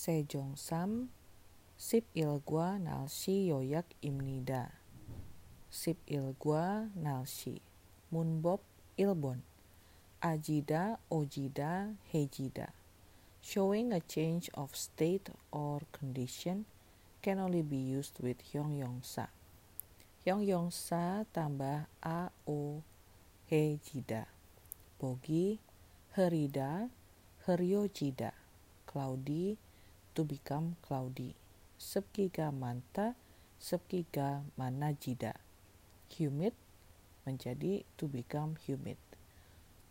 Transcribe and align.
Sejong 0.00 0.56
Sip 1.76 2.04
ilgua 2.16 2.78
nalshi 2.78 3.52
yoyak 3.52 3.84
imnida. 4.00 4.72
Sip 5.68 5.98
ilgua 6.08 6.88
nalshi. 6.96 7.60
Munbob 8.10 8.60
ilbon. 8.96 9.42
Ajida 10.22 10.96
ojida 11.10 11.92
hejida. 12.12 12.72
Showing 13.42 13.92
a 13.92 14.00
change 14.00 14.48
of 14.54 14.74
state 14.74 15.28
or 15.52 15.82
condition 15.92 16.64
can 17.20 17.38
only 17.38 17.60
be 17.60 17.76
used 17.76 18.24
with 18.24 18.40
Hyongyongsa. 18.40 19.28
Hyongyongsa 20.24 21.28
tambah 21.28 21.84
a 22.00 22.32
o 22.48 22.80
hejida. 23.52 24.24
Bogi 24.96 25.60
herida 26.16 26.88
heryojida. 27.44 28.32
Cloudy 28.86 29.60
to 30.20 30.28
become 30.28 30.76
cloudy. 30.84 31.32
Sepkiga 31.80 32.52
manta, 32.52 33.16
sepkiga 33.56 34.44
manajida. 34.52 35.32
Humid 36.12 36.52
menjadi 37.24 37.88
to 37.96 38.04
become 38.04 38.60
humid. 38.60 39.00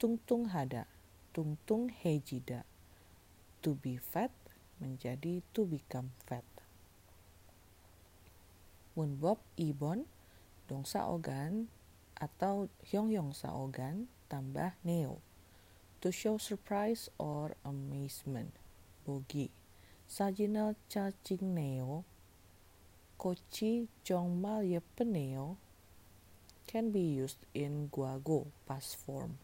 Tungtung 0.00 0.48
hada, 0.56 0.88
tungtung 1.36 1.92
hejida. 1.92 2.64
To 3.60 3.76
be 3.76 4.00
fat 4.00 4.32
menjadi 4.80 5.44
to 5.52 5.68
become 5.68 6.16
fat. 6.24 6.48
Munbob 8.96 9.44
ibon, 9.60 10.08
dongsa 10.72 11.04
ogan 11.04 11.68
atau 12.16 12.72
hyongyong 12.80 13.36
ogan 13.44 14.08
tambah 14.32 14.72
neo. 14.88 15.20
To 16.00 16.08
show 16.08 16.40
surprise 16.40 17.12
or 17.20 17.60
amazement. 17.60 18.56
Bogi 19.04 19.52
sajinal 20.08 20.74
chachigneo, 20.88 22.04
kochi 23.18 23.88
jongmal 24.04 24.62
yepeneo 24.62 25.56
can 26.66 26.90
be 26.90 27.00
used 27.00 27.38
in 27.54 27.88
guago 27.88 28.46
past 28.66 28.96
form. 28.96 29.38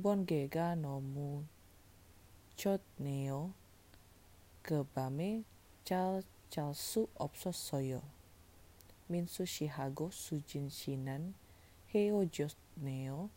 Bongega 0.00 0.76
no 0.76 1.00
mu 1.00 1.44
chotneo 2.56 3.50
kebame 4.64 5.44
chal 5.84 6.22
chalsu 6.50 7.08
opsos 7.18 7.56
soyo. 7.56 8.02
Minsu 9.10 9.46
shihago 9.46 10.10
sujin 10.10 10.70
shinan 10.70 11.34
heo 11.92 12.24
jostneo 12.24 13.28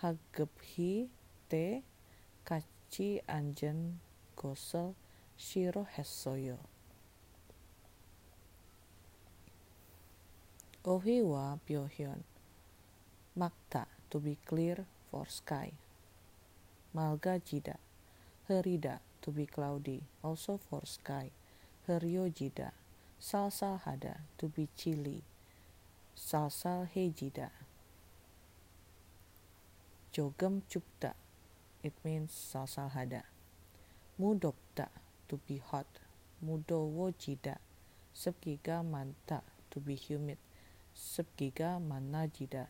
hagebhi 0.00 1.08
te 1.48 1.82
kachi 2.44 3.20
anjen 3.26 3.98
Gosel 4.38 4.94
Shiro 5.36 5.86
Hessoyo. 5.96 6.58
Ohiwa 10.84 11.58
Pyohyun, 11.68 12.22
Makta 13.36 13.86
to 14.08 14.18
be 14.20 14.38
clear 14.46 14.84
for 15.10 15.26
sky. 15.26 15.72
Malga 16.94 17.40
Jida 17.40 17.76
Herida 18.48 19.00
to 19.20 19.30
be 19.32 19.44
cloudy 19.46 20.00
also 20.22 20.60
for 20.70 20.82
sky. 20.84 21.30
Heryo 21.88 22.32
Jida 22.32 22.70
Salsa 23.20 23.80
Hada 23.84 24.18
to 24.38 24.46
be 24.46 24.68
chilly. 24.76 25.22
Salsal 26.16 26.88
Hejida 26.94 27.50
Jogem 30.12 30.62
Cupta 30.70 31.14
it 31.82 31.92
means 32.04 32.30
Salsa 32.30 32.90
Hada 32.90 33.22
mudokta 34.18 34.88
to 35.28 35.38
be 35.48 35.58
hot. 35.70 35.86
Mudowojida 36.42 37.58
sepgiga 38.12 38.82
manta 38.82 39.42
to 39.70 39.80
be 39.80 39.94
humid. 39.94 40.38
Sepgiga 40.94 41.80
manajida 41.80 42.66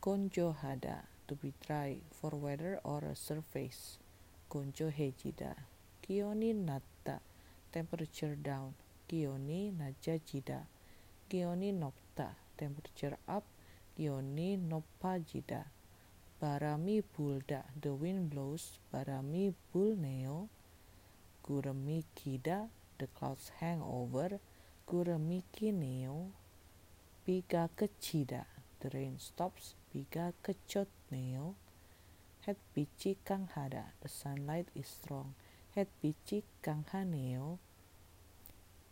konjohada 0.00 1.04
to 1.26 1.34
be 1.34 1.52
dry 1.66 1.98
for 2.12 2.30
weather 2.34 2.80
or 2.84 3.04
a 3.04 3.14
surface. 3.14 3.98
Konjohejida 4.50 5.56
kioni 6.02 6.52
natta 6.54 7.20
temperature 7.72 8.36
down. 8.36 8.72
Kioni 9.08 9.72
najajida 9.72 10.66
kioni 11.28 11.72
nopta 11.72 12.34
temperature 12.56 13.16
up. 13.28 13.44
Kioni 13.96 14.56
nopajida 14.56 15.64
Barami 16.40 17.02
bulda, 17.16 17.64
the 17.80 17.94
wind 17.94 18.30
blows. 18.30 18.78
Barami 18.92 19.54
bulneo. 19.72 20.48
Gurami 21.42 22.04
kida, 22.14 22.68
the 22.98 23.06
clouds 23.06 23.50
hang 23.60 23.80
over. 23.80 24.38
Gurami 24.86 25.42
kineo. 25.52 26.32
Piga 27.26 27.70
kecida, 27.74 28.44
the 28.80 28.90
rain 28.90 29.18
stops. 29.18 29.74
Piga 29.90 30.34
kecot 30.44 30.88
neo. 31.10 31.54
Het 32.46 32.56
bici 32.74 33.16
kang 33.24 33.48
hada, 33.54 33.92
the 34.00 34.08
sunlight 34.08 34.68
is 34.74 34.88
strong. 34.88 35.34
Het 35.74 35.88
bici 36.02 36.44
kang 36.62 36.84
haneo. 36.92 37.58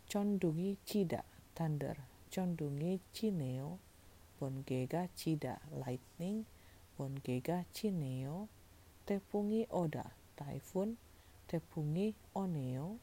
Condungi 0.09 0.77
cida, 0.83 1.23
thunder. 1.53 1.95
Condungi 2.31 2.99
cineo. 3.13 3.77
Bongega 4.41 5.07
cida, 5.15 5.59
lightning. 5.71 6.45
Bongega 6.97 7.65
Cineo, 7.73 8.47
Tepungi 9.05 9.67
Oda 9.69 10.11
Typhoon, 10.37 10.97
Tepungi 11.47 12.13
Oneo, 12.35 12.97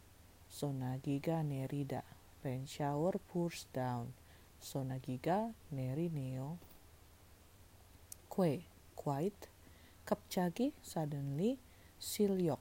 Sonagiga 0.50 1.42
Nerida, 1.42 2.02
Rain 2.44 2.66
shower 2.66 3.12
pours 3.32 3.66
down, 3.72 4.12
Sonagiga 4.60 5.52
Nerineo, 5.74 6.58
Kwe, 8.30 8.62
quite, 8.96 9.48
Kapchagi, 10.06 10.72
suddenly, 10.82 11.58
Silyok, 12.00 12.58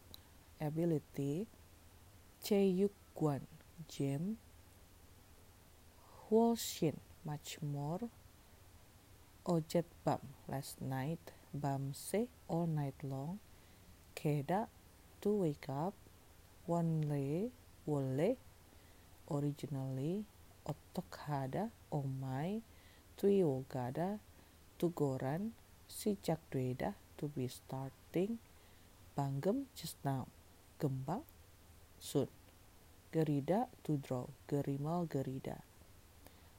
ability, 0.60 1.48
Cheyukguan, 2.44 3.42
gem, 3.88 4.38
Huoshin, 6.30 6.96
much 7.26 7.58
more, 7.62 8.10
Ojet 9.44 9.86
Bam 10.06 10.22
last 10.48 10.80
night, 10.82 11.34
Bam 11.52 11.98
say 11.98 12.28
all 12.48 12.68
night 12.68 12.94
long, 13.02 13.40
Keda 14.16 14.68
to 15.22 15.30
wake 15.34 15.66
up, 15.68 15.96
one 16.68 17.02
lay, 17.10 17.50
wole, 17.88 18.38
originally, 19.32 20.26
Otokhada, 20.70 21.72
oh 21.92 22.06
my, 22.22 22.62
Tuiogada, 23.18 24.20
Tugoran, 24.78 25.58
Sijakdweda 25.90 26.94
to 27.18 27.26
be 27.26 27.48
starting, 27.48 28.38
Banggem 29.18 29.66
just 29.74 29.98
now, 30.06 30.28
Gembang, 30.80 31.24
soon, 32.00 32.28
Gerida 33.12 33.66
to 33.84 33.98
draw, 33.98 34.28
Gerimal 34.48 35.10
Gerida. 35.10 35.66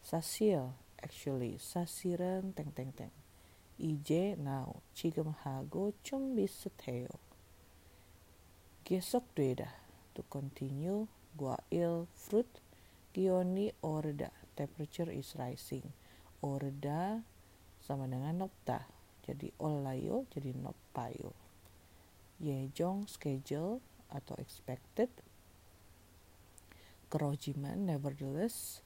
Sasil 0.02 0.74
actually 1.01 1.57
sasiran 1.61 2.53
teng 2.53 2.73
teng 2.73 2.93
teng 2.93 3.13
이제 3.77 4.33
now 4.39 4.81
지금 4.93 5.29
하고 5.43 5.93
좀 6.01 6.35
비슷해요. 6.35 7.07
계속되다 8.83 9.69
to 10.13 10.23
continue 10.31 11.07
과일 11.37 12.07
fruit 12.15 12.49
기온이 13.13 13.71
오르다 13.81 14.31
temperature 14.55 15.13
is 15.13 15.35
rising 15.37 15.91
오르다 16.41 17.21
sama 17.83 18.07
dengan 18.07 18.41
nopta 18.41 18.87
jadi 19.27 19.51
olayo 19.59 20.25
jadi 20.33 20.55
nopayo 20.57 21.35
yejong 22.39 23.05
schedule 23.05 23.83
atau 24.09 24.33
expected 24.39 25.11
kerojiman 27.11 27.85
nevertheless 27.85 28.79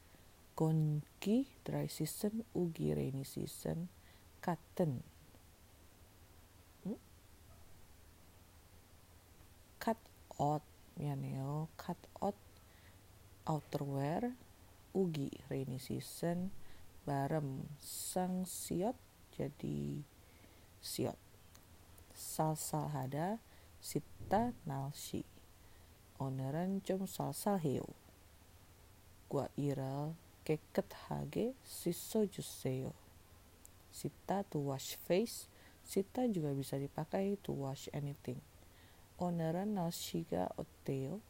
Gonki 0.57 1.45
dry 1.69 1.85
season, 1.85 2.41
ugi 2.57 2.97
rainy 2.97 3.29
season, 3.29 3.93
cotton. 4.41 5.05
Hmm? 6.81 6.97
Cut 9.77 10.01
out, 10.41 10.65
mianeo, 10.97 11.69
cut 11.77 12.01
out 12.25 12.41
outerwear, 13.45 14.33
ugi 14.97 15.29
rainy 15.53 15.77
season, 15.77 16.49
barem 17.05 17.69
sang 17.77 18.49
siot 18.49 18.97
jadi 19.37 20.01
siot. 20.81 21.21
Salsal 22.17 22.89
hada 22.97 23.45
sita 23.77 24.57
nalshi. 24.65 25.21
Oneran 26.17 26.81
cum 26.81 27.05
salsal 27.05 27.61
heu. 27.61 27.85
Gua 29.29 29.53
iral 29.61 30.17
keket 30.46 30.90
hage 31.08 31.54
siso 31.64 32.26
juseo. 32.26 32.94
Sita 33.92 34.44
to 34.50 34.60
wash 34.72 34.96
face, 35.06 35.52
sita 35.84 36.26
juga 36.32 36.56
bisa 36.56 36.80
dipakai 36.80 37.38
to 37.44 37.54
wash 37.54 37.92
anything. 37.94 38.40
오늘은 39.22 39.76
날씨가 39.76 40.50
어때요? 40.58 41.22